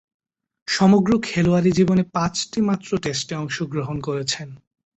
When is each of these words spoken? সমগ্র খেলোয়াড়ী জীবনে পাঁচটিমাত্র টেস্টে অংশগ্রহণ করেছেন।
সমগ্র 0.67 1.11
খেলোয়াড়ী 1.23 1.71
জীবনে 1.71 2.03
পাঁচটিমাত্র 2.13 2.89
টেস্টে 3.03 3.33
অংশগ্রহণ 3.35 3.97
করেছেন। 4.01 4.47